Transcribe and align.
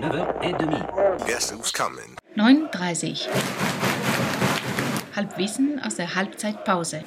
9h30. 0.00 1.26
Guess 1.26 1.50
who's 1.50 1.70
coming? 1.70 2.16
9.30 2.34 3.28
Halbwissen 5.14 5.80
aus 5.84 5.96
der 5.96 6.14
Halbzeitpause. 6.14 7.02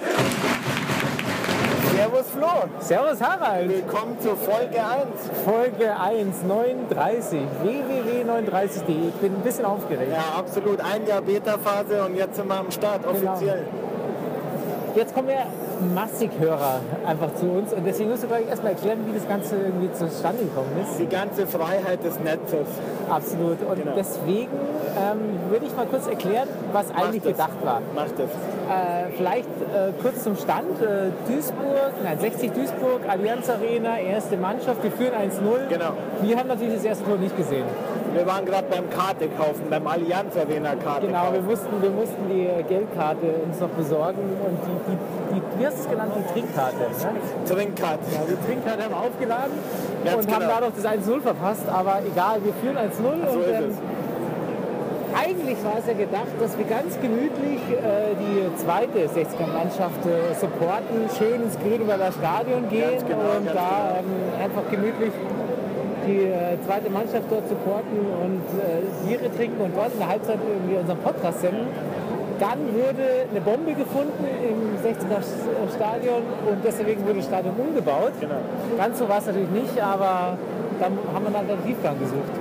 Servus 1.96 2.30
Flo. 2.30 2.70
Servus 2.80 3.20
Harald. 3.20 3.70
Willkommen 3.70 4.20
zur 4.20 4.38
Folge 4.38 4.86
1. 4.86 5.08
Folge 5.44 6.00
1, 6.00 6.44
39. 6.44 7.42
www.39.de. 7.64 9.08
Ich 9.10 9.16
bin 9.16 9.36
ein 9.36 9.42
bisschen 9.42 9.66
aufgeregt. 9.66 10.12
Ja, 10.12 10.38
absolut. 10.38 10.80
Ein 10.80 11.08
Jahr 11.08 11.22
Beta-Phase 11.22 12.04
und 12.04 12.16
jetzt 12.16 12.36
sind 12.36 12.48
wir 12.48 12.56
am 12.56 12.70
Start, 12.70 13.08
offiziell. 13.08 13.66
Jetzt 14.96 15.16
kommen 15.16 15.30
ja 15.30 15.46
massig 15.94 16.30
Hörer 16.40 16.80
einfach 17.06 17.34
zu 17.34 17.46
uns 17.48 17.74
und 17.74 17.84
deswegen 17.86 18.12
musst 18.12 18.24
du 18.24 18.28
gleich 18.28 18.48
erstmal 18.48 18.74
erklären, 18.74 19.00
wie 19.08 19.14
das 19.18 19.28
Ganze 19.28 19.56
irgendwie 19.56 19.92
zustande 19.92 20.44
gekommen 20.44 20.70
ist. 20.84 21.00
Die 21.00 21.08
ganze 21.08 21.48
Freiheit 21.48 22.04
des 22.04 22.20
Netzes. 22.20 22.68
Absolut. 23.10 23.62
Und 23.62 23.76
Genau. 23.84 23.96
deswegen 23.98 24.52
ähm, 24.96 25.50
würde 25.50 25.66
ich 25.66 25.76
mal 25.76 25.88
kurz 25.88 26.08
erklären, 26.08 26.48
was 26.72 26.92
eigentlich 26.92 27.24
das. 27.24 27.32
gedacht 27.32 27.66
war. 27.66 27.82
Macht 27.96 28.14
das. 28.20 28.30
Äh, 28.30 29.12
vielleicht 29.18 29.48
äh, 29.48 29.92
kurz 30.02 30.24
zum 30.24 30.36
Stand. 30.38 30.80
Äh, 30.82 31.10
Duisburg, 31.28 31.94
nein, 32.04 32.20
60 32.20 32.52
Duisburg, 32.54 33.02
Allianz 33.08 33.50
Arena, 33.50 33.98
erste 34.00 34.38
Mannschaft, 34.38 34.84
wir 34.84 34.92
führen 34.92 35.14
1-0. 35.14 35.70
Genau. 35.70 35.94
Wir 36.22 36.38
haben 36.38 36.48
natürlich 36.48 36.76
das 36.76 36.86
erste 36.86 37.04
Tor 37.06 37.18
nicht 37.18 37.36
gesehen. 37.36 37.66
Wir 38.14 38.28
waren 38.28 38.46
gerade 38.46 38.68
beim 38.70 38.90
Karte 38.90 39.28
kaufen, 39.30 39.64
beim 39.70 39.88
Allianz 39.88 40.36
Arena 40.38 40.76
Karte 40.76 41.08
Genau, 41.08 41.24
wir 41.32 41.40
kaufen. 41.40 41.46
mussten, 41.46 41.82
wir 41.82 41.90
mussten 41.90 42.30
die 42.30 42.46
äh, 42.46 42.64
Geldkarte 42.64 43.26
uns 43.46 43.60
noch 43.60 43.70
besorgen 43.70 44.22
und 44.46 44.58
die, 44.66 44.92
die, 44.92 44.98
die 45.36 45.60
wie 45.60 45.66
hast 45.66 45.78
du 45.78 45.82
es 45.84 45.90
genannt, 45.90 46.12
die 46.18 46.34
Trinkkarte. 46.34 46.78
Ne? 46.78 47.50
Trinkkarte. 47.50 48.06
Ja, 48.14 48.22
die 48.30 48.46
Trinkkarte 48.48 48.84
haben 48.84 48.92
wir 48.94 49.00
aufgeladen 49.02 49.58
Ganz 50.06 50.26
und 50.26 50.32
haben 50.34 50.42
genau. 50.42 50.54
dadurch 50.60 50.74
das 50.76 50.86
1-0 50.86 51.22
verpasst, 51.22 51.66
aber 51.68 52.00
egal, 52.06 52.38
wir 52.44 52.54
führen 52.62 52.78
1-0 52.78 52.94
So 53.02 53.10
und 53.10 53.42
ist 53.42 53.74
es. 53.74 53.78
eigentlich 55.18 55.58
war 55.64 55.78
es 55.80 55.88
ja 55.88 55.94
gedacht, 55.94 56.34
dass 56.40 56.58
wir 56.58 56.66
ganz 56.66 57.00
gemütlich 57.02 57.62
äh, 57.70 58.14
die 58.18 58.56
zweite 58.62 59.10
60er-Mannschaft 59.10 60.06
äh, 60.06 60.34
supporten, 60.38 61.10
schön 61.18 61.44
ins 61.44 61.58
Grünwalder 61.58 62.12
Stadion 62.12 62.70
gehen 62.70 63.02
genau, 63.08 63.38
und 63.42 63.48
da 63.54 63.98
ähm, 64.02 64.42
einfach 64.44 64.70
gemütlich 64.70 65.14
die 66.08 66.26
äh, 66.26 66.58
zweite 66.66 66.90
Mannschaft 66.90 67.26
dort 67.30 67.48
supporten 67.48 68.00
und 68.24 68.44
äh, 68.60 69.08
Biere 69.08 69.32
trinken 69.36 69.62
und 69.62 69.76
dort 69.76 69.94
in 69.94 70.00
der 70.00 70.10
Halbzeit 70.10 70.40
irgendwie 70.42 70.76
unseren 70.76 71.00
Podcast 71.00 71.42
senden. 71.42 71.68
Dann 72.40 72.60
wurde 72.74 73.30
eine 73.30 73.42
Bombe 73.42 73.74
gefunden 73.74 74.26
im 74.26 74.76
60er 74.84 75.22
Stadion 75.74 76.24
und 76.50 76.60
deswegen 76.64 77.06
wurde 77.06 77.18
das 77.18 77.26
Stadion 77.26 77.56
umgebaut. 77.56 78.14
Genau. 78.20 78.42
Ganz 78.78 79.00
so 79.00 79.08
war 79.08 79.20
es 79.20 79.28
natürlich 79.28 79.50
nicht, 79.50 79.80
aber 79.82 80.38
dann 80.80 80.98
haben 81.14 81.24
wir 81.24 81.28
einen 81.28 81.36
Alternativplan 81.36 82.00
gesucht. 82.00 82.34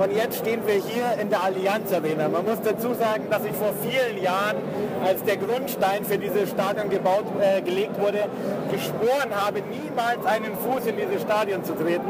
Und 0.00 0.16
jetzt 0.16 0.38
stehen 0.38 0.60
wir 0.66 0.74
hier 0.74 1.20
in 1.20 1.28
der 1.28 1.42
Allianz 1.44 1.92
Arena. 1.92 2.28
Man 2.28 2.44
muss 2.44 2.60
dazu 2.62 2.94
sagen, 2.94 3.24
dass 3.30 3.44
ich 3.44 3.52
vor 3.52 3.72
vielen 3.82 4.22
Jahren, 4.22 4.56
als 5.04 5.22
der 5.24 5.36
Grundstein 5.36 6.04
für 6.04 6.16
dieses 6.16 6.50
Stadion 6.50 6.88
gebaut, 6.88 7.24
äh, 7.40 7.60
gelegt 7.60 8.00
wurde, 8.00 8.24
geschworen 8.72 9.34
habe, 9.34 9.60
niemals 9.60 10.24
einen 10.24 10.56
Fuß 10.56 10.86
in 10.86 10.96
dieses 10.96 11.20
Stadion 11.22 11.64
zu 11.64 11.74
treten. 11.74 12.08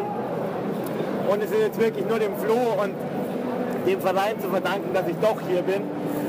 Und 1.30 1.44
es 1.44 1.52
ist 1.52 1.60
jetzt 1.60 1.80
wirklich 1.80 2.04
nur 2.08 2.18
dem 2.18 2.34
Flo 2.36 2.58
und 2.82 2.92
dem 3.86 4.00
Verein 4.00 4.40
zu 4.40 4.48
verdanken, 4.48 4.92
dass 4.92 5.06
ich 5.06 5.14
doch 5.22 5.38
hier 5.48 5.62
bin 5.62 5.82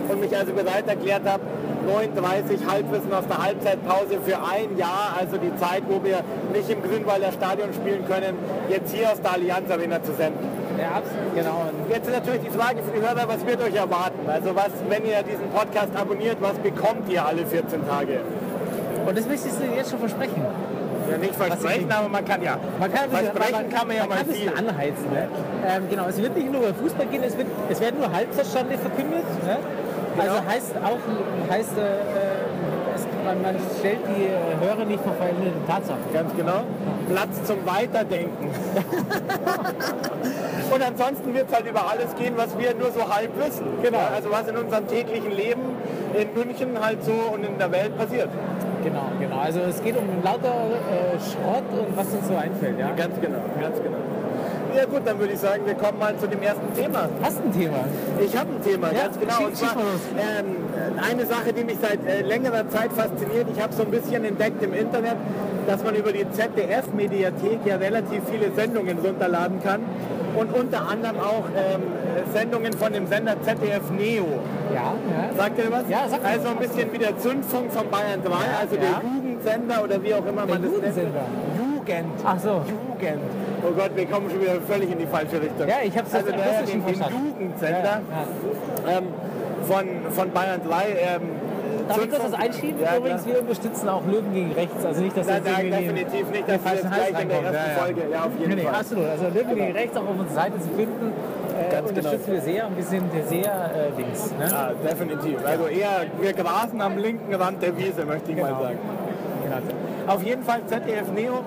und 0.10 0.22
mich 0.22 0.36
also 0.38 0.54
bereit 0.54 0.88
erklärt 0.88 1.28
habe, 1.28 1.42
39 1.88 2.60
Halbwissen 2.70 3.12
aus 3.12 3.26
der 3.26 3.44
Halbzeitpause 3.44 4.22
für 4.24 4.38
ein 4.38 4.78
Jahr, 4.78 5.18
also 5.18 5.38
die 5.38 5.56
Zeit, 5.58 5.82
wo 5.90 6.04
wir 6.04 6.22
nicht 6.54 6.70
im 6.70 6.84
Grünwalder 6.84 7.32
Stadion 7.32 7.74
spielen 7.74 8.06
können, 8.06 8.38
jetzt 8.70 8.94
hier 8.94 9.12
aus 9.12 9.20
der 9.20 9.34
Allianz 9.34 9.72
Arena 9.72 10.04
zu 10.04 10.14
senden. 10.14 10.46
Ja, 10.78 11.02
absolut, 11.02 11.34
genau. 11.34 11.66
Jetzt 11.90 12.08
ist 12.08 12.14
natürlich 12.14 12.42
die 12.42 12.56
Frage 12.56 12.84
für 12.84 12.94
die 12.94 13.02
Hörer, 13.02 13.28
was 13.28 13.46
wird 13.46 13.60
euch 13.64 13.76
erwarten? 13.76 14.30
Also 14.30 14.56
was, 14.56 14.70
wenn 14.88 15.04
ihr 15.04 15.24
diesen 15.24 15.50
Podcast 15.50 15.96
abonniert, 15.98 16.38
was 16.42 16.54
bekommt 16.60 17.10
ihr 17.10 17.26
alle 17.26 17.44
14 17.44 17.88
Tage? 17.88 18.20
Und 19.08 19.18
das 19.18 19.26
möchtest 19.26 19.60
du 19.60 19.66
jetzt 19.66 19.90
schon 19.90 20.00
versprechen. 20.00 20.46
Ja, 21.12 21.18
nicht 21.18 21.36
versprechen, 21.36 21.92
aber 21.92 22.10
man 22.10 22.26
kann 22.26 22.42
ja. 22.42 22.58
Man 22.80 22.92
kann, 22.94 23.10
Versprechen 23.10 23.70
kann 23.70 23.88
man 23.88 23.98
ja 23.98 24.06
mal 24.08 24.18
kann 24.18 24.26
viel. 24.28 24.50
bisschen 24.50 24.70
anheizen. 24.70 25.12
Ne? 25.12 25.28
Ähm, 25.68 25.84
genau, 25.90 26.08
es 26.08 26.22
wird 26.22 26.36
nicht 26.36 26.52
nur 26.52 26.62
über 26.62 26.74
Fußball 26.74 27.06
gehen, 27.08 27.24
es, 27.24 27.38
wird, 27.38 27.48
es 27.70 27.80
werden 27.82 28.00
nur 28.00 28.12
Halbzeitstände 28.12 28.78
verkündet. 28.78 29.24
Ne? 29.46 29.58
Also 30.18 30.36
Genau. 30.36 30.46
heißt 30.52 30.74
auch, 30.84 31.52
heißt, 31.54 31.78
äh, 31.78 31.82
es, 32.96 33.08
man, 33.26 33.42
man 33.42 33.56
stellt 33.80 34.00
die 34.10 34.26
äh, 34.26 34.66
Hörer 34.66 34.86
nicht 34.86 35.02
vor 35.04 35.14
veränderte 35.14 35.52
Tatsachen. 35.68 36.02
Ganz 36.14 36.36
genau. 36.36 36.64
Platz 37.10 37.44
zum 37.46 37.66
Weiterdenken. 37.66 38.50
Und 40.74 40.82
ansonsten 40.82 41.34
wird 41.34 41.48
es 41.50 41.54
halt 41.56 41.68
über 41.68 41.90
alles 41.90 42.16
gehen, 42.16 42.34
was 42.38 42.58
wir 42.58 42.74
nur 42.76 42.92
so 42.92 43.14
halb 43.14 43.32
wissen. 43.38 43.66
Genau. 43.82 43.98
Ja, 43.98 44.12
Also 44.16 44.32
was 44.32 44.48
in 44.48 44.56
unserem 44.58 44.88
täglichen 44.88 45.32
Leben 45.32 45.62
in 46.14 46.34
München 46.34 46.80
halt 46.82 47.04
so 47.04 47.12
und 47.34 47.44
in 47.46 47.58
der 47.58 47.72
Welt 47.72 47.98
passiert. 47.98 48.30
Genau, 48.84 49.12
genau. 49.20 49.40
Also 49.40 49.60
es 49.62 49.82
geht 49.84 49.96
um 49.98 50.08
lauter 50.24 50.48
äh, 50.48 51.20
Schrott 51.20 51.64
und 51.72 51.96
was 51.96 52.08
uns 52.08 52.28
so 52.28 52.36
einfällt. 52.36 52.80
Ja? 52.80 52.92
Ganz 52.96 53.20
genau, 53.22 53.40
ganz 53.60 53.78
genau. 53.78 53.98
Ja 54.76 54.86
gut, 54.86 55.02
dann 55.04 55.20
würde 55.20 55.34
ich 55.34 55.40
sagen, 55.40 55.66
wir 55.66 55.74
kommen 55.74 56.00
mal 56.00 56.16
zu 56.18 56.28
dem 56.28 56.42
ersten 56.42 56.74
Thema. 56.74 57.10
Hast 57.22 57.40
du 57.40 57.44
ein 57.44 57.52
Thema? 57.52 57.84
Ich 58.24 58.38
habe 58.38 58.54
ein 58.54 58.64
Thema, 58.64 58.88
Ja, 58.94 59.04
ganz 59.04 59.20
genau. 59.20 59.48
Und 59.48 59.58
zwar 59.58 59.76
ähm, 59.76 60.56
eine 60.98 61.26
Sache, 61.26 61.52
die 61.52 61.66
mich 61.66 61.78
seit 61.82 62.06
äh, 62.08 62.22
längerer 62.22 62.70
Zeit 62.70 62.94
fasziniert. 62.94 63.48
Ich 63.54 63.62
habe 63.62 63.74
so 63.74 63.84
ein 63.84 63.92
bisschen 63.92 64.24
entdeckt 64.24 64.64
im 64.64 64.74
Internet, 64.74 65.18
dass 65.68 65.84
man 65.84 65.96
über 65.96 66.14
die 66.14 66.26
ZDF-Mediathek 66.32 67.60
ja 67.66 67.76
relativ 67.76 68.22
viele 68.32 68.52
Sendungen 68.54 68.98
runterladen 69.00 69.62
kann. 69.62 69.82
Und 70.36 70.54
unter 70.54 70.88
anderem 70.88 71.20
auch 71.20 71.46
ähm, 71.56 71.82
Sendungen 72.34 72.74
von 72.74 72.94
dem 72.94 73.08
Sender 73.08 73.36
ZDF 73.42 73.90
Neo. 73.92 74.26
Ja, 74.74 74.94
ja. 74.94 75.36
Sagt 75.36 75.58
ihr 75.60 75.72
was? 75.72 75.84
Ja, 75.90 76.08
sag 76.10 76.24
mir 76.24 76.30
Also 76.30 76.50
ein 76.50 76.58
bisschen 76.58 76.94
wie 76.94 76.98
der 76.98 77.18
Zündfunk 77.18 77.72
von 77.72 77.90
Bayern 77.90 78.22
3, 78.24 78.32
also 78.62 78.76
ja. 78.76 78.82
der 78.82 79.02
Jugendsender 79.04 79.84
oder 79.84 80.04
wie 80.04 80.14
auch 80.14 80.26
immer 80.26 80.46
man 80.46 80.62
das 80.62 80.72
nennt. 80.72 81.14
Jugend. 81.58 82.14
Ach 82.24 82.40
so. 82.40 82.62
Jugend. 82.68 83.22
Oh 83.64 83.72
Gott, 83.76 83.92
wir 83.96 84.06
kommen 84.06 84.30
schon 84.30 84.42
wieder 84.42 84.62
völlig 84.68 84.92
in 84.92 85.00
die 85.00 85.06
falsche 85.06 85.42
Richtung. 85.42 85.68
Ja, 85.68 85.76
ich 85.84 85.96
habe 85.98 86.08
es 86.08 86.16
also 86.16 86.30
akustisch 86.30 86.72
den, 86.72 86.86
den. 86.86 86.96
Jugendsender 86.96 87.84
Ja, 87.84 88.02
ja. 88.86 88.98
ähm, 88.98 89.08
von, 89.68 89.86
von 90.12 90.32
Bayern 90.32 90.62
3. 90.68 90.86
Ähm, 90.90 91.22
Darf 91.92 92.04
ich 92.06 92.10
kurz 92.10 92.24
was 92.24 92.34
einschieben? 92.34 92.82
Ja, 92.82 92.98
Übrigens, 92.98 93.26
wir 93.26 93.40
unterstützen 93.40 93.90
auch 93.90 94.06
Löwen 94.06 94.34
gegen 94.34 94.52
Rechts. 94.54 94.86
Also 94.86 95.02
nicht, 95.02 95.18
dass 95.18 95.28
Nein, 95.28 95.44
jetzt 95.46 95.54
nein, 95.54 95.72
definitiv 95.72 96.32
nicht, 96.32 96.48
dass 96.50 96.64
wir 96.66 96.74
jetzt 96.74 96.92
gleich 96.92 97.22
in 97.22 97.30
der 97.30 97.42
ersten 97.42 97.80
Folge, 97.82 98.02
ja, 98.12 98.20
auf 98.24 98.32
jeden 98.40 98.56
nee, 98.56 98.62
Fall. 98.64 98.76
absolut. 98.76 99.06
Also 99.08 99.24
Löwen 99.26 99.56
gegen 99.56 99.72
Rechts 99.72 99.98
auch 99.98 100.02
auf 100.04 100.20
unserer 100.20 100.36
Seite 100.42 100.60
zu 100.60 100.70
finden, 100.70 101.14
äh, 101.60 101.72
Ganz 101.72 101.90
unterstützen 101.90 102.26
genau. 102.26 102.46
wir 102.46 102.54
sehr 102.54 102.68
und 102.68 102.78
wir 102.78 102.84
sind 102.84 103.12
sehr 103.28 103.46
äh, 103.52 104.02
links. 104.02 104.32
Ne? 104.32 104.48
Ja, 104.50 104.72
definitiv. 104.90 105.38
Also 105.46 105.68
eher, 105.68 106.06
wir 106.20 106.34
grasen 106.34 106.82
am 106.82 106.98
linken 106.98 107.34
Rand 107.34 107.62
der 107.62 107.78
Wiese, 107.78 108.06
möchte 108.06 108.32
ich 108.32 108.38
mal 108.38 108.48
Genau. 108.48 108.62
sagen. 108.64 108.80
Genau. 109.44 110.14
Auf 110.14 110.24
jeden 110.24 110.44
Fall 110.44 110.62
ZDF 110.66 111.12
Neo. 111.14 111.44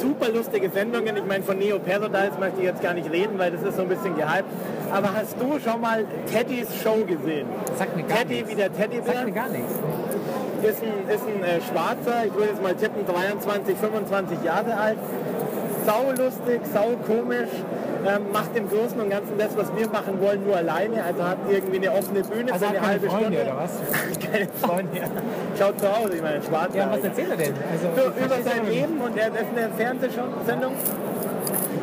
Super 0.00 0.30
lustige 0.30 0.70
Sendungen. 0.70 1.16
Ich 1.16 1.24
meine, 1.26 1.44
von 1.44 1.58
Neo 1.58 1.78
Paradise 1.78 2.38
möchte 2.38 2.58
ich 2.60 2.64
jetzt 2.64 2.82
gar 2.82 2.94
nicht 2.94 3.10
reden, 3.10 3.38
weil 3.38 3.50
das 3.50 3.62
ist 3.62 3.76
so 3.76 3.82
ein 3.82 3.88
bisschen 3.88 4.16
gehypt. 4.16 4.44
Aber 4.90 5.14
hast 5.14 5.36
du 5.38 5.58
schon 5.60 5.80
mal 5.80 6.04
Teddys 6.32 6.68
Show 6.82 7.04
gesehen? 7.06 7.46
Sagt 7.78 7.96
mir 7.96 8.04
gar 8.04 8.18
Teddy 8.18 8.34
nichts. 8.34 8.50
wie 8.50 8.54
der 8.54 8.72
Teddybär? 8.72 9.12
Sagt 9.12 9.26
mir 9.26 9.32
gar 9.32 9.48
nichts. 9.48 9.72
ist 10.62 10.82
ein, 10.82 11.14
ist 11.14 11.24
ein 11.26 11.42
äh, 11.42 11.60
Schwarzer, 11.60 12.26
ich 12.26 12.34
würde 12.34 12.48
jetzt 12.50 12.62
mal 12.62 12.74
tippen, 12.74 13.06
23, 13.06 13.76
25 13.76 14.42
Jahre 14.42 14.76
alt. 14.76 14.98
Sau 15.90 16.12
lustig, 16.12 16.60
sau 16.72 16.94
komisch, 17.04 17.48
ähm, 18.06 18.22
macht 18.32 18.54
im 18.54 18.68
Großen 18.70 19.00
und 19.00 19.10
Ganzen 19.10 19.36
das, 19.38 19.56
was 19.56 19.66
wir 19.76 19.88
machen 19.88 20.20
wollen, 20.20 20.46
nur 20.46 20.56
alleine. 20.56 21.02
Also 21.02 21.24
hat 21.24 21.38
irgendwie 21.50 21.78
eine 21.78 21.90
offene 21.90 22.22
Bühne 22.22 22.52
Also 22.52 22.66
für 22.66 22.70
eine 22.78 22.86
halbe 22.86 23.08
Freunde 23.08 23.24
Stunde. 23.26 23.42
oder 23.42 23.56
was? 23.56 23.72
Keine 24.30 24.48
Freunde. 24.62 25.00
Schaut 25.58 25.80
so 25.80 25.86
aus, 25.88 26.10
ich 26.14 26.22
meine, 26.22 26.40
schwarz. 26.44 26.70
Ja, 26.76 26.88
was 26.92 27.02
erzählt 27.02 27.30
er 27.32 27.36
denn? 27.38 27.54
Also, 27.72 27.88
So, 27.96 28.24
über 28.24 28.36
sein. 28.40 28.66
Leben 28.70 29.00
und 29.00 29.18
er 29.18 29.26
ist 29.34 29.50
eine 29.56 29.68
Fernsehsendung. 29.76 30.74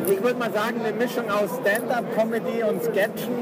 Ich 0.06 0.22
würde 0.22 0.38
mal 0.38 0.52
sagen, 0.52 0.80
eine 0.82 0.94
Mischung 0.96 1.28
aus 1.30 1.50
Stand-up-Comedy 1.60 2.62
und 2.66 2.82
Sketchen, 2.82 3.34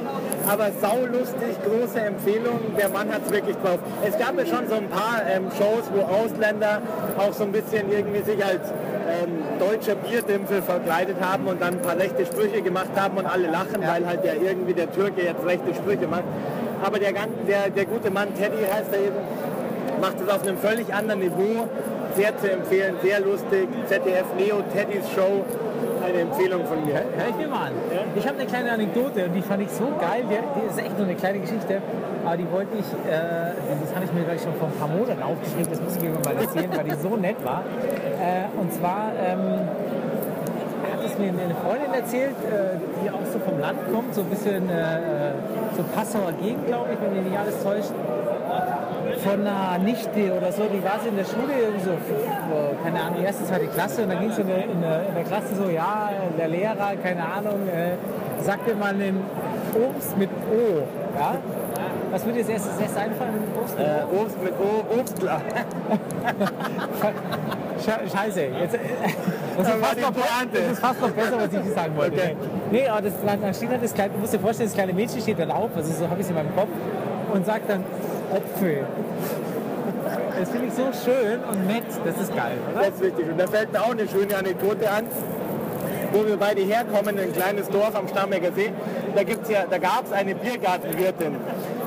aber 0.48 0.70
saulustig, 0.82 1.54
große 1.64 2.00
Empfehlung. 2.00 2.58
Der 2.76 2.88
Mann 2.88 3.08
hat 3.12 3.20
es 3.24 3.30
wirklich 3.32 3.56
drauf. 3.58 3.78
Es 4.04 4.18
gab 4.18 4.36
ja 4.36 4.44
schon 4.44 4.66
so 4.68 4.74
ein 4.74 4.88
paar 4.88 5.22
ähm, 5.30 5.44
Shows, 5.56 5.84
wo 5.94 6.02
Ausländer 6.02 6.82
auch 7.18 7.32
so 7.32 7.44
ein 7.44 7.52
bisschen 7.52 7.92
irgendwie 7.92 8.22
sich 8.22 8.44
als 8.44 8.72
ähm, 9.08 9.58
deutscher 9.58 9.94
Bierdimpfel 9.94 10.62
verkleidet 10.62 11.16
haben 11.20 11.46
und 11.46 11.60
dann 11.60 11.74
ein 11.74 11.82
paar 11.82 11.96
rechte 11.96 12.26
Sprüche 12.26 12.62
gemacht 12.62 12.90
haben 12.96 13.16
und 13.16 13.26
alle 13.26 13.48
lachen, 13.48 13.80
weil 13.80 14.06
halt 14.06 14.24
der 14.24 14.40
irgendwie 14.40 14.74
der 14.74 14.92
Türke 14.92 15.22
jetzt 15.22 15.44
rechte 15.44 15.74
Sprüche 15.74 16.06
macht. 16.06 16.24
Aber 16.82 16.98
der, 16.98 17.12
der, 17.12 17.70
der 17.70 17.84
gute 17.86 18.10
Mann, 18.10 18.34
Teddy 18.34 18.62
heißt 18.62 18.92
er 18.92 18.98
eben, 18.98 19.16
macht 20.00 20.20
es 20.20 20.28
auf 20.28 20.42
einem 20.42 20.58
völlig 20.58 20.92
anderen 20.92 21.20
Niveau. 21.20 21.68
Sehr 22.14 22.36
zu 22.38 22.50
empfehlen, 22.50 22.96
sehr 23.02 23.20
lustig. 23.20 23.68
ZDF 23.86 24.24
Neo, 24.38 24.62
Teddys 24.72 25.04
Show, 25.14 25.44
eine 26.02 26.20
Empfehlung 26.20 26.64
von 26.64 26.84
mir. 26.84 26.94
Hör 26.94 27.28
ich 27.28 27.36
mir 27.36 27.48
mal 27.48 27.66
an. 27.66 27.72
Ich 28.14 28.26
habe 28.26 28.38
eine 28.38 28.46
kleine 28.46 28.72
Anekdote 28.72 29.26
und 29.26 29.34
die 29.34 29.42
fand 29.42 29.62
ich 29.62 29.70
so 29.70 29.84
geil. 30.00 30.24
Die, 30.30 30.66
ist 30.66 30.78
echt 30.78 30.96
nur 30.96 31.06
eine 31.06 31.16
kleine 31.16 31.40
Geschichte, 31.40 31.82
aber 32.24 32.36
die 32.36 32.50
wollte 32.50 32.72
ich, 32.78 32.86
äh, 33.10 33.52
das 33.82 33.94
habe 33.94 34.04
ich 34.04 34.12
mir 34.12 34.24
gleich 34.24 34.42
schon 34.42 34.54
vor 34.54 34.68
ein 34.68 34.78
paar 34.78 34.88
Monaten 34.88 35.22
aufgeschrieben, 35.22 35.68
das 35.70 35.80
muss 35.80 35.96
ich 35.96 36.02
mir 36.02 36.10
mal 36.10 36.40
erzähhlen, 36.40 36.70
weil 36.74 36.84
die 36.84 36.96
so 36.96 37.16
nett 37.16 37.36
war. 37.44 37.64
Äh, 38.26 38.60
und 38.60 38.72
zwar 38.72 39.12
ähm, 39.14 39.42
hat 40.90 41.00
es 41.06 41.16
mir 41.18 41.28
eine 41.28 41.54
Freundin 41.64 41.92
erzählt, 41.94 42.34
äh, 42.50 42.76
die 43.02 43.10
auch 43.10 43.24
so 43.32 43.38
vom 43.38 43.58
Land 43.60 43.78
kommt, 43.92 44.14
so 44.14 44.22
ein 44.22 44.30
bisschen 44.30 44.68
äh, 44.68 45.32
so 45.76 45.82
Passauer 45.94 46.32
Gegend, 46.42 46.66
glaube 46.66 46.88
ich, 46.92 46.98
wenn 47.00 47.12
mich 47.14 47.30
nicht 47.30 47.38
alles 47.38 47.62
täuscht. 47.62 47.92
Von 49.22 49.40
einer 49.46 49.78
Nichte 49.78 50.34
oder 50.36 50.50
so, 50.52 50.62
die 50.64 50.82
war 50.82 50.98
sie 51.02 51.08
in 51.08 51.16
der 51.16 51.24
Schule, 51.24 51.54
so, 51.84 51.92
keine 52.84 53.00
Ahnung, 53.00 53.22
erste, 53.24 53.44
zweite 53.44 53.66
Klasse, 53.66 54.02
und 54.02 54.10
dann 54.10 54.20
ging 54.20 54.30
es 54.30 54.38
in, 54.38 54.46
der- 54.46 54.64
in, 54.64 54.70
in 54.72 55.14
der 55.14 55.24
Klasse 55.26 55.54
so, 55.54 55.70
ja, 55.70 56.10
der 56.38 56.48
Lehrer, 56.48 56.90
keine 57.02 57.22
Ahnung, 57.22 57.60
äh, 57.68 57.94
sagte 58.42 58.74
man 58.74 58.98
den 58.98 59.20
Obst 59.74 60.16
mit 60.18 60.28
O. 60.50 60.82
Ja? 61.18 61.36
Was 62.10 62.24
würde 62.24 62.38
dir 62.42 62.54
als 62.54 62.64
erstes 62.66 62.80
erst 62.80 62.96
einfallen? 62.96 63.34
Obst 63.60 63.76
mit? 63.78 63.86
Äh, 63.86 64.20
Obst 64.20 64.42
mit 64.42 64.52
O, 64.60 65.00
Obstler. 65.00 65.40
Sche- 67.84 68.10
Scheiße, 68.16 68.40
jetzt, 68.60 68.74
äh, 68.74 68.78
das, 69.58 69.66
Da 69.66 69.74
ist 69.74 69.84
fast 69.84 70.00
noch, 70.00 70.12
das 70.52 70.72
ist 70.72 70.78
fast 70.80 71.00
noch 71.00 71.10
besser, 71.10 71.36
was 71.38 71.52
ich 71.66 71.74
sagen 71.74 71.96
wollte. 71.96 72.16
Okay. 72.16 72.36
Nee, 72.70 72.88
aber 72.88 73.02
das, 73.02 73.12
da 73.42 73.54
steht 73.54 73.70
halt 73.70 73.82
das 73.84 73.94
kleine, 73.94 74.12
du 74.14 74.18
musst 74.20 74.32
dir 74.34 74.38
vorstellen, 74.40 74.68
das 74.68 74.74
kleine 74.74 74.92
Mädchen 74.92 75.20
steht 75.20 75.38
dann 75.38 75.50
auf, 75.50 75.70
also 75.76 75.92
so 75.92 76.04
habe 76.08 76.20
ich 76.20 76.24
es 76.26 76.30
in 76.30 76.36
meinem 76.36 76.54
Kopf, 76.56 76.68
und 77.32 77.44
sagt 77.46 77.68
dann 77.68 77.84
Äpfel. 78.34 78.84
Das 80.38 80.50
finde 80.50 80.66
ich 80.66 80.72
so 80.74 80.82
schön 81.04 81.40
und 81.50 81.66
nett, 81.66 81.84
das 82.04 82.16
ist 82.20 82.34
geil, 82.36 82.56
oder? 82.72 82.84
Das 82.86 82.94
ist 82.94 83.02
wichtig. 83.02 83.26
Und 83.30 83.38
da 83.40 83.46
fällt 83.46 83.72
mir 83.72 83.80
auch 83.80 83.90
eine 83.90 84.08
schöne 84.08 84.36
Anekdote 84.36 84.90
an, 84.90 85.04
wo 86.12 86.26
wir 86.26 86.36
beide 86.36 86.60
herkommen, 86.62 87.18
ein 87.18 87.32
kleines 87.32 87.68
Dorf 87.68 87.94
am 87.94 88.06
Starnberger 88.08 88.52
See. 88.52 88.70
Da, 89.14 89.22
gibt's 89.22 89.48
ja, 89.50 89.64
da 89.68 89.78
gab 89.78 90.04
es 90.06 90.12
eine 90.12 90.34
Biergartenwirtin, 90.34 91.36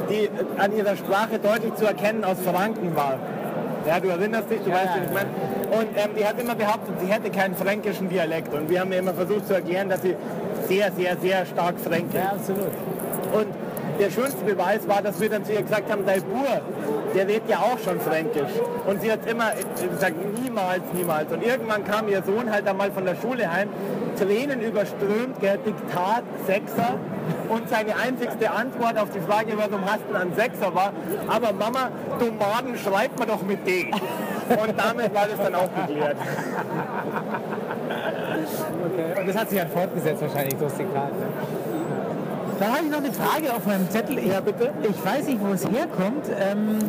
die 0.10 0.26
äh, 0.26 0.30
an 0.58 0.76
ihrer 0.76 0.96
Sprache 0.96 1.40
deutlich 1.40 1.76
zu 1.76 1.86
erkennen 1.86 2.24
aus 2.24 2.38
Franken 2.46 2.96
war. 2.96 3.16
Ja, 3.88 4.00
du 4.00 4.10
erinnerst 4.10 4.50
dich, 4.52 4.60
du 4.62 4.70
Ja, 4.70 4.76
weißt, 4.76 4.96
ja, 4.98 5.04
ich 5.06 5.14
meine. 5.14 5.30
Und 5.72 5.88
ähm, 5.96 6.12
die 6.18 6.26
hat 6.26 6.40
immer 6.40 6.56
behauptet, 6.56 6.96
sie 7.00 7.08
hätte 7.12 7.30
keinen 7.30 7.56
fränkischen 7.56 8.10
Dialekt. 8.10 8.54
Und 8.54 8.70
wir 8.70 8.82
haben 8.82 8.92
ihr 8.92 9.00
immer 9.00 9.14
versucht 9.14 9.48
zu 9.48 9.54
erklären, 9.54 9.90
dass 9.90 10.02
sie 10.02 10.16
sehr, 10.68 10.92
sehr, 10.92 11.16
sehr 11.18 11.46
stark 11.46 11.80
fränkisch 11.80 12.20
Ja, 12.20 12.32
absolut. 12.32 12.72
und 13.34 13.48
der 14.00 14.10
schönste 14.12 14.46
Beweis 14.46 14.88
war, 14.88 15.02
dass 15.02 15.20
wir 15.20 15.30
dann 15.30 15.44
zu 15.44 15.52
ihr 15.52 15.62
gesagt 15.62 15.92
haben, 15.92 16.06
dein 16.06 16.22
Bur, 16.24 16.48
der 17.14 17.28
redet 17.28 17.50
ja 17.50 17.58
auch 17.58 17.78
schon 17.80 18.00
Fränkisch. 18.00 18.52
Und 18.88 19.02
sie 19.02 19.12
hat 19.12 19.20
immer 19.30 19.52
äh, 19.52 19.88
gesagt, 19.88 20.16
niemals, 20.42 20.82
niemals. 20.94 21.32
Und 21.32 21.44
irgendwann 21.46 21.84
kam 21.84 22.08
ihr 22.08 22.24
Sohn 22.24 22.52
halt 22.52 22.68
einmal 22.68 22.92
von 22.92 23.06
der 23.06 23.16
Schule 23.16 23.52
heim, 23.52 23.70
Tränen 24.18 24.62
überströmt, 24.62 25.40
gell, 25.42 25.60
Diktat, 25.66 26.24
Sechser. 26.48 26.96
Und 27.50 27.68
seine 27.70 27.96
einzigste 27.96 28.52
Antwort 28.52 28.98
auf 28.98 29.10
die 29.10 29.20
Frage, 29.20 29.54
warum 29.58 29.84
hast 29.86 30.02
du 30.10 30.16
einen 30.16 30.34
Sechser 30.36 30.74
war, 30.74 30.94
aber 31.28 31.52
Mama, 31.54 31.90
Tomaten 32.20 32.78
schreibt 32.78 33.18
man 33.18 33.28
doch 33.28 33.42
mit 33.42 33.66
D. 33.66 33.92
Und 34.50 34.74
damit 34.78 35.14
war 35.14 35.28
das 35.28 35.38
dann 35.44 35.56
auch 35.56 35.70
geklärt. 35.76 36.16
Okay. 38.86 39.20
Und 39.22 39.28
das 39.28 39.36
hat 39.38 39.50
sich 39.50 39.60
dann 39.60 39.70
fortgesetzt 39.70 40.22
wahrscheinlich, 40.22 40.56
so. 40.60 40.66
Ne? 40.66 40.72
Dann 42.60 42.70
habe 42.74 42.84
ich 42.86 42.92
noch 42.92 42.98
eine 43.00 43.14
Frage 43.14 43.54
auf 43.56 43.66
meinem 43.66 43.90
Zettel. 43.90 44.18
Ich, 44.20 44.26
Ja, 44.28 44.42
bitte? 44.42 44.70
ich 44.84 45.06
weiß 45.06 45.26
nicht, 45.28 45.40
wo 45.42 45.54
es 45.54 45.64
herkommt. 45.66 46.26
Ähm, 46.40 46.80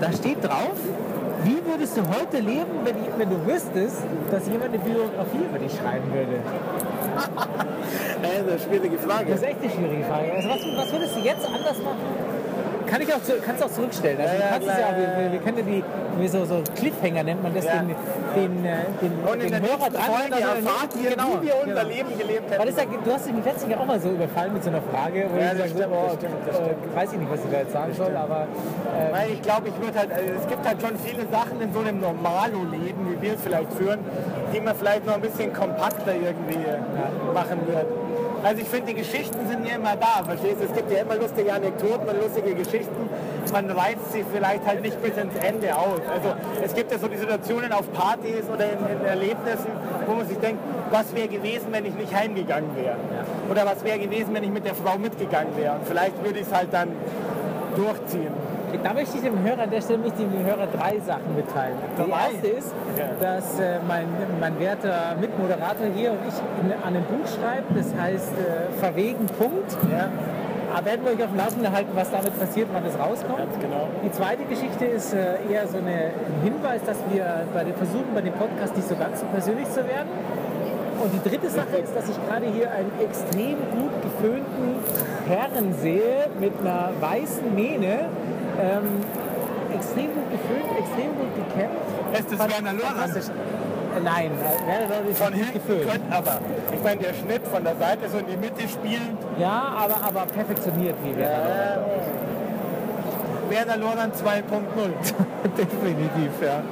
da 0.00 0.12
steht 0.12 0.42
drauf, 0.42 0.72
wie 1.44 1.58
würdest 1.66 1.96
du 1.96 2.02
heute 2.02 2.38
leben, 2.38 2.70
wenn, 2.84 2.96
ich- 2.96 3.10
wenn 3.18 3.28
du 3.30 3.46
wüsstest, 3.46 4.02
dass 4.30 4.46
jemand 4.46 4.70
eine 4.74 4.78
Biografie 4.78 5.44
über 5.50 5.58
dich 5.58 5.72
schreiben 5.72 6.12
würde? 6.12 6.38
Äh, 7.14 8.42
Das 8.44 8.56
ist 8.56 8.66
eine 8.68 8.76
schwierige 8.78 8.98
Frage. 8.98 9.30
Das 9.30 9.40
ist 9.40 9.46
echt 9.46 9.60
eine 9.62 9.70
schwierige 9.70 10.04
Frage. 10.04 10.32
Also 10.32 10.48
was, 10.48 10.60
was 10.76 10.92
würdest 10.92 11.16
du 11.16 11.20
jetzt 11.20 11.46
anders 11.46 11.78
machen? 11.78 12.33
Kann 12.94 13.02
ich 13.02 13.12
auch, 13.12 13.18
kannst 13.44 13.60
du 13.60 13.66
auch 13.66 13.72
zurückstellen. 13.72 14.20
Also 14.20 14.34
Ja, 14.34 14.38
du 14.38 14.44
ja, 14.44 14.50
kannst 14.52 14.68
es 14.68 14.78
ja, 14.78 14.88
wir, 14.94 15.32
wir, 15.32 15.40
können 15.40 15.58
ja 15.58 15.64
die, 15.64 15.82
wie 16.22 16.28
so, 16.28 16.44
so 16.44 16.62
Cliffhanger 16.76 17.24
nennt 17.24 17.42
man 17.42 17.52
das, 17.52 17.64
Ja. 17.64 17.82
den, 17.82 17.88
den, 17.90 18.64
äh, 18.64 18.86
den, 19.02 19.12
Und 19.26 19.42
den 19.42 19.50
der 19.50 19.62
Hörer 19.62 19.90
dran. 19.90 20.14
Folge 20.14 20.38
erfahrt 20.38 20.94
ihr, 21.02 21.10
genau, 21.10 21.42
wie 21.42 21.46
wir 21.48 21.54
unser 21.58 21.74
genau. 21.74 21.88
Leben 21.90 22.10
gelebt 22.16 22.50
Weil 22.50 22.68
hätten. 22.70 22.76
das 22.76 23.04
du 23.04 23.12
hast 23.12 23.26
mich 23.34 23.44
letztens 23.44 23.72
ja 23.72 23.80
auch 23.80 23.86
mal 23.86 23.98
so 23.98 24.10
überfallen 24.10 24.52
mit 24.52 24.62
so 24.62 24.70
einer 24.70 24.82
Frage, 24.82 25.26
wo 25.26 25.40
Ja, 25.42 25.50
ich 25.50 25.58
das 25.58 25.70
stimmt, 25.74 25.90
so, 25.90 25.90
oh, 25.90 26.06
das 26.06 26.14
stimmt, 26.22 26.34
das 26.46 26.56
äh, 26.56 26.94
weiß 26.94 27.12
ich 27.14 27.18
nicht, 27.18 27.30
was 27.32 27.40
ich 27.44 27.50
da 27.50 27.58
jetzt 27.58 27.72
sagen 27.72 27.92
soll, 27.94 28.14
aber 28.16 28.40
äh, 28.46 29.12
Weil 29.12 29.30
ich 29.32 29.42
glaube, 29.42 29.68
ich 29.74 29.76
würde 29.82 29.98
halt, 29.98 30.12
also 30.12 30.30
es 30.38 30.46
gibt 30.46 30.62
halt 30.62 30.78
schon 30.80 30.94
viele 31.02 31.26
Sachen 31.34 31.60
in 31.60 31.72
so 31.74 31.80
einem 31.80 31.98
Normalo-Leben, 31.98 33.00
wie 33.10 33.18
wir 33.26 33.34
es 33.34 33.40
vielleicht 33.42 33.72
führen, 33.74 33.98
die 34.54 34.60
man 34.60 34.74
vielleicht 34.76 35.04
noch 35.04 35.14
ein 35.14 35.20
bisschen 35.20 35.52
kompakter 35.52 36.14
irgendwie 36.14 36.62
machen 37.34 37.58
wird. 37.66 37.86
Also 38.44 38.60
ich 38.60 38.68
finde, 38.68 38.92
die 38.92 39.00
Geschichten 39.00 39.48
sind 39.48 39.66
ja 39.66 39.76
immer 39.76 39.96
da, 39.96 40.22
verstehst 40.22 40.60
du? 40.60 40.66
Es 40.66 40.74
gibt 40.74 40.92
ja 40.92 40.98
immer 40.98 41.16
lustige 41.16 41.50
Anekdoten 41.50 42.06
und 42.06 42.20
lustige 42.20 42.54
Geschichten. 42.54 43.08
Man 43.50 43.70
reizt 43.70 44.12
sie 44.12 44.22
vielleicht 44.30 44.66
halt 44.66 44.82
nicht 44.82 45.00
bis 45.02 45.16
ins 45.16 45.34
Ende 45.36 45.74
aus. 45.74 46.00
Also 46.12 46.34
es 46.62 46.74
gibt 46.74 46.92
ja 46.92 46.98
so 46.98 47.08
die 47.08 47.16
Situationen 47.16 47.72
auf 47.72 47.90
Partys 47.94 48.44
oder 48.52 48.66
in, 48.66 48.78
in 49.00 49.06
Erlebnissen, 49.06 49.70
wo 50.06 50.14
man 50.14 50.28
sich 50.28 50.36
denkt, 50.38 50.60
was 50.90 51.14
wäre 51.14 51.28
gewesen, 51.28 51.68
wenn 51.70 51.86
ich 51.86 51.94
nicht 51.94 52.14
heimgegangen 52.14 52.76
wäre? 52.76 52.96
Oder 53.50 53.64
was 53.64 53.82
wäre 53.82 53.98
gewesen, 53.98 54.34
wenn 54.34 54.44
ich 54.44 54.50
mit 54.50 54.66
der 54.66 54.74
Frau 54.74 54.98
mitgegangen 54.98 55.56
wäre? 55.56 55.76
Und 55.76 55.86
vielleicht 55.86 56.22
würde 56.22 56.40
ich 56.40 56.46
es 56.46 56.52
halt 56.52 56.68
dann 56.70 56.90
durchziehen. 57.76 58.32
Da 58.82 58.92
möchte 58.94 59.16
ich 59.18 59.22
dem 59.24 59.42
Hörer 59.42 59.62
an 59.62 59.70
der 59.70 59.80
Stelle 59.80 59.98
möchte 60.00 60.22
ich 60.22 60.28
dem 60.28 60.44
Hörer 60.46 60.66
drei 60.66 60.98
Sachen 61.00 61.34
mitteilen. 61.36 61.76
Die 61.98 62.10
erste 62.10 62.46
ist, 62.48 62.72
Ja. 62.98 63.04
dass 63.20 63.58
äh, 63.60 63.78
mein, 63.86 64.06
mein 64.40 64.58
werter 64.58 65.16
Mitmoderator 65.20 65.86
hier 65.94 66.12
und 66.12 66.18
ich 66.28 66.34
in, 66.64 66.72
an 66.72 66.82
einem 66.94 67.04
Buch 67.04 67.26
schreiben, 67.28 67.66
das 67.76 67.94
heißt 67.94 68.32
äh, 68.38 68.78
Verwegen 68.80 69.26
Punkt. 69.38 69.70
Ja, 69.92 70.08
Aber 70.74 70.86
werden 70.86 71.04
wir 71.04 71.12
euch 71.12 71.22
auf 71.22 71.30
dem 71.30 71.38
Laufenden 71.38 71.72
halten, 71.72 71.90
was 71.94 72.10
damit 72.10 72.38
passiert, 72.38 72.68
wann 72.72 72.84
das 72.84 72.98
rauskommt. 72.98 73.38
ganz 73.38 73.58
genau. 73.60 73.88
Die 74.04 74.10
zweite 74.12 74.44
Geschichte 74.44 74.84
ist 74.86 75.14
äh, 75.14 75.38
eher 75.50 75.66
so 75.68 75.78
eine, 75.78 76.10
ein 76.14 76.42
Hinweis, 76.42 76.80
dass 76.84 76.98
wir 77.12 77.46
bei 77.54 77.64
den 77.64 77.74
Versuchen, 77.74 78.10
bei 78.14 78.20
dem 78.22 78.34
Podcast 78.34 78.74
nicht 78.76 78.88
so 78.88 78.96
ganz 78.96 79.20
so 79.20 79.26
persönlich 79.26 79.68
zu 79.70 79.86
werden. 79.86 80.08
Und 81.02 81.10
die 81.12 81.28
dritte 81.28 81.50
Sache 81.50 81.76
ist, 81.82 81.94
dass 81.94 82.08
ich 82.08 82.16
gerade 82.26 82.46
hier 82.46 82.70
einen 82.70 82.90
extrem 83.02 83.56
gut 83.76 83.92
geföhnten 84.00 84.78
Herren 85.28 85.74
sehe 85.82 86.28
mit 86.40 86.52
einer 86.60 86.90
weißen 87.00 87.54
Mähne. 87.54 88.06
Ähm, 88.64 88.88
extrem 89.74 90.08
gut 90.14 90.28
geföhnt, 90.32 90.70
extrem 90.78 91.10
gut 91.18 91.32
gekämmt. 91.36 91.74
Ist 92.18 92.32
das 92.32 92.38
Werner 92.48 92.72
Lorand? 92.72 93.16
Äh, 93.16 94.00
Nein, 94.02 94.30
äh, 94.32 94.66
Werner 94.66 94.88
Lorand 94.88 95.08
ist 95.10 95.18
Von 95.18 95.32
gut 95.32 95.36
hinten 95.44 95.52
geföhnt. 95.54 95.90
könnte 95.90 96.16
aber. 96.16 96.38
Ich 96.72 96.82
meine, 96.82 97.00
der 97.00 97.14
Schnitt 97.14 97.46
von 97.46 97.62
der 97.64 97.76
Seite 97.76 98.08
so 98.10 98.18
in 98.18 98.26
die 98.26 98.36
Mitte 98.36 98.68
spielend. 98.68 99.18
Ja, 99.38 99.74
aber, 99.84 99.96
aber 100.06 100.26
perfektioniert 100.32 100.96
wie 101.04 101.14
Werner 101.16 101.76
Lorand. 101.76 101.92
Werner 103.50 103.76
Lorand 103.76 104.14
2.0. 104.24 105.52
Definitiv, 105.58 106.32
ja. 106.40 106.62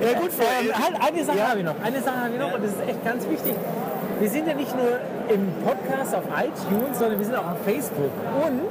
Ja 0.00 0.18
gut, 0.20 0.32
für 0.32 0.42
Ähm, 0.42 0.72
halt, 0.74 0.94
eine 1.14 1.24
Sache 1.24 1.38
Ja. 1.38 1.48
habe 1.50 1.58
ich 1.60 1.64
noch. 1.64 1.74
Eine 1.82 2.00
Sache 2.00 2.16
habe 2.22 2.30
ich 2.34 2.40
noch 2.40 2.52
und 2.54 2.62
das 2.64 2.72
ist 2.72 2.82
echt 2.88 3.04
ganz 3.04 3.28
wichtig. 3.28 3.54
Wir 4.20 4.28
sind 4.30 4.48
ja 4.48 4.54
nicht 4.54 4.74
nur 4.76 4.98
im 5.32 5.46
Podcast 5.64 6.14
auf 6.14 6.24
iTunes, 6.34 6.98
sondern 6.98 7.18
wir 7.18 7.26
sind 7.26 7.36
auch 7.36 7.52
auf 7.52 7.62
Facebook. 7.64 8.10
Und 8.42 8.70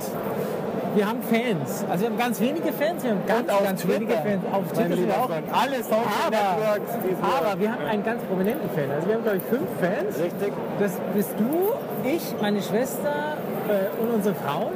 wir 0.98 1.08
haben 1.08 1.22
Fans. 1.22 1.86
Also 1.90 2.04
wir 2.04 2.10
haben 2.10 2.18
ganz 2.18 2.40
wenige 2.42 2.74
Fans, 2.74 3.04
wir 3.04 3.12
haben 3.12 3.26
ganz, 3.28 3.48
ganz 3.48 3.82
Twitter. 3.82 4.00
wenige 4.00 4.14
Fans. 4.14 4.44
Auf 4.52 4.72
Twitter 4.72 4.96
sind 4.98 5.12
auch. 5.12 5.28
Freund. 5.28 5.46
Alle 5.52 5.84
Social 5.84 6.04
Aber, 6.26 6.78
Networks. 6.78 7.24
aber 7.24 7.60
wir 7.60 7.72
haben 7.72 7.86
einen 7.86 8.04
ganz 8.04 8.24
prominenten 8.24 8.70
Fan. 8.72 8.92
Also 8.92 9.08
wir 9.08 9.16
haben, 9.16 9.24
glaube 9.24 9.38
ich, 9.38 9.44
fünf 9.44 9.70
Fans. 9.80 10.20
Richtig. 10.20 10.54
Das 10.80 10.92
bist 11.14 11.34
du, 11.38 11.74
ich, 12.04 12.42
meine 12.42 12.62
Schwester 12.62 13.38
äh, 13.70 14.02
und 14.02 14.10
unsere 14.16 14.34
Frauen. 14.36 14.74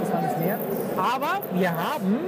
Das 0.00 0.12
waren 0.12 0.24
es 0.24 0.36
mehr. 0.38 0.58
Aber 0.96 1.40
wir 1.54 1.70
haben 1.70 2.18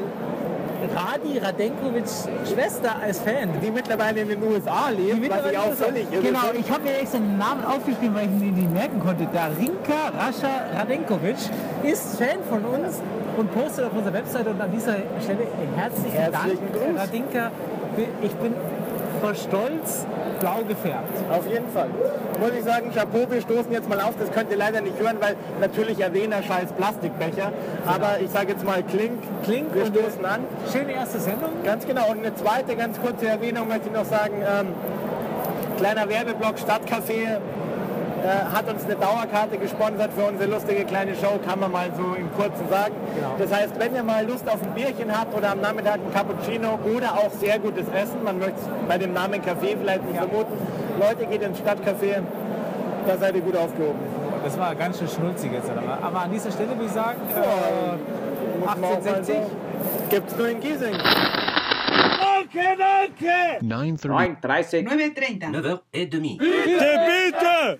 Radi 0.94 1.38
Radenkovics 1.38 2.28
Schwester 2.50 2.96
als 3.02 3.20
Fan. 3.20 3.48
Die 3.62 3.70
mittlerweile 3.70 4.20
in 4.20 4.28
den 4.28 4.42
USA 4.42 4.88
leben, 4.90 5.28
was 5.28 5.50
ich 5.50 5.58
auch 5.58 5.72
völlig 5.72 6.06
irre 6.12 6.22
Genau, 6.22 6.50
ich 6.58 6.70
habe 6.70 6.82
mir 6.82 6.98
extra 6.98 7.18
den 7.18 7.38
Namen 7.38 7.64
aufgeschrieben, 7.64 8.14
weil 8.14 8.24
ich 8.24 8.42
ihn 8.42 8.54
nicht 8.54 8.72
merken 8.72 9.00
konnte. 9.00 9.26
Darinka 9.32 10.10
Rascha 10.18 10.78
Radenkovic 10.78 11.36
ist 11.82 12.16
Fan 12.18 12.38
von 12.48 12.64
uns 12.64 13.00
und 13.36 13.52
postet 13.54 13.86
auf 13.86 13.92
unserer 13.92 14.14
Webseite 14.14 14.50
und 14.50 14.60
an 14.60 14.70
dieser 14.72 14.96
Stelle 15.22 15.46
herzlichen, 15.76 16.12
Herzlichen 16.12 16.32
Dank. 16.32 16.72
Gruß. 16.72 17.00
Radinka, 17.00 17.50
ich 18.22 18.32
bin 18.32 18.54
vor 19.22 19.34
Stolz 19.36 20.04
blau 20.40 20.62
gefärbt. 20.66 21.16
Auf 21.30 21.48
jeden 21.48 21.68
Fall. 21.70 21.88
Muss 22.40 22.50
ich 22.58 22.64
sagen, 22.64 22.90
Chapeau, 22.92 23.30
wir 23.30 23.40
stoßen 23.40 23.70
jetzt 23.70 23.88
mal 23.88 24.00
auf. 24.00 24.14
Das 24.18 24.32
könnt 24.32 24.50
ihr 24.50 24.56
leider 24.56 24.80
nicht 24.80 24.98
hören, 24.98 25.16
weil 25.20 25.36
natürlich 25.60 26.00
erwähnt 26.00 26.34
er 26.34 26.42
scheiß 26.42 26.72
Plastikbecher. 26.76 27.52
Aber 27.86 28.18
ich 28.20 28.30
sage 28.30 28.52
jetzt 28.52 28.64
mal 28.64 28.82
Klink. 28.82 29.22
Klink 29.44 29.72
Wir 29.74 29.86
stoßen 29.86 30.24
an. 30.24 30.40
Schöne 30.72 30.92
erste 30.92 31.20
Sendung. 31.20 31.50
Ganz 31.64 31.86
genau. 31.86 32.10
Und 32.10 32.18
eine 32.18 32.34
zweite 32.34 32.74
ganz 32.74 33.00
kurze 33.00 33.28
Erwähnung 33.28 33.68
möchte 33.68 33.88
ich 33.88 33.94
noch 33.94 34.04
sagen. 34.04 34.34
Ähm, 34.42 34.68
kleiner 35.78 36.08
Werbeblock 36.08 36.56
Stadtcafé 36.56 37.38
äh, 38.22 38.54
hat 38.54 38.68
uns 38.72 38.84
eine 38.84 38.94
Dauerkarte 38.96 39.58
gesponsert 39.58 40.10
für 40.16 40.24
unsere 40.24 40.50
lustige 40.50 40.84
kleine 40.84 41.14
Show, 41.14 41.38
kann 41.44 41.58
man 41.60 41.72
mal 41.72 41.90
so 41.96 42.14
im 42.14 42.32
Kurzen 42.34 42.68
sagen. 42.70 42.94
Genau. 43.16 43.34
Das 43.38 43.52
heißt, 43.52 43.78
wenn 43.78 43.94
ihr 43.94 44.02
mal 44.02 44.24
Lust 44.26 44.48
auf 44.48 44.62
ein 44.62 44.72
Bierchen 44.74 45.16
habt 45.16 45.34
oder 45.36 45.50
am 45.52 45.60
Nachmittag 45.60 45.94
ein 45.96 46.12
Cappuccino 46.12 46.78
oder 46.96 47.12
auch 47.14 47.30
sehr 47.32 47.58
gutes 47.58 47.86
Essen, 47.88 48.22
man 48.22 48.38
möchte 48.38 48.54
es 48.60 48.66
bei 48.88 48.98
dem 48.98 49.12
Namen 49.12 49.40
Café 49.42 49.76
vielleicht 49.80 50.04
nicht 50.06 50.16
vermuten, 50.18 50.52
Leute, 51.00 51.26
geht 51.26 51.42
ins 51.42 51.58
Stadtcafé, 51.58 52.22
da 53.06 53.16
seid 53.18 53.34
ihr 53.34 53.40
gut 53.42 53.56
aufgehoben. 53.56 53.98
Das 54.44 54.58
war 54.58 54.74
ganz 54.74 54.98
schön 54.98 55.08
schnulzig 55.08 55.52
jetzt. 55.52 55.70
Aber, 55.70 55.98
aber 56.04 56.20
an 56.22 56.30
dieser 56.32 56.50
Stelle 56.50 56.70
würde 56.70 56.84
ich 56.86 56.90
sagen, 56.92 57.20
mal 58.64 58.72
1860. 58.74 59.36
so- 59.36 59.50
Gibt's 60.10 60.36
nur 60.36 60.48
in 60.48 60.60
Giesing. 60.60 60.94
Okay, 62.44 62.76
9.30. 63.62 64.42
9.30. 64.42 64.86
9.30. 64.86 65.50
9h30. 66.32 67.78